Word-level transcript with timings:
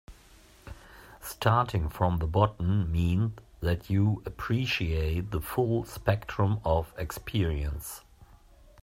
Starting 1.21 1.87
from 1.87 2.17
the 2.17 2.25
bottom 2.25 2.91
means 2.91 3.33
that 3.59 3.87
you 3.87 4.23
appreciate 4.25 5.29
the 5.29 5.39
full 5.39 5.85
spectrum 5.85 6.59
of 6.65 6.91
experience. 6.97 8.01